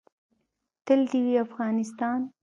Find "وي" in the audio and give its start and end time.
1.25-1.35